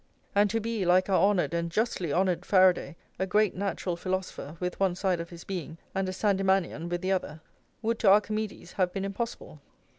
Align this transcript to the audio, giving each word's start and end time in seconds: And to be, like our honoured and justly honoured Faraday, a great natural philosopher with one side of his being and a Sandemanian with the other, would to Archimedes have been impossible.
And 0.33 0.49
to 0.49 0.59
be, 0.59 0.83
like 0.83 1.09
our 1.11 1.19
honoured 1.23 1.53
and 1.53 1.69
justly 1.69 2.11
honoured 2.11 2.43
Faraday, 2.43 2.95
a 3.19 3.27
great 3.27 3.53
natural 3.55 3.95
philosopher 3.95 4.57
with 4.59 4.79
one 4.79 4.95
side 4.95 5.19
of 5.19 5.29
his 5.29 5.43
being 5.43 5.77
and 5.93 6.09
a 6.09 6.11
Sandemanian 6.11 6.89
with 6.89 7.01
the 7.01 7.11
other, 7.11 7.39
would 7.83 7.99
to 7.99 8.09
Archimedes 8.09 8.71
have 8.71 8.91
been 8.91 9.05
impossible. 9.05 9.61